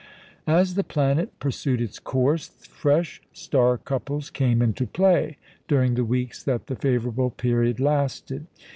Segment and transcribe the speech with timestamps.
[0.47, 6.41] As the planet pursued its course, fresh star couples came into play, during the weeks
[6.41, 8.47] that the favourable period lasted.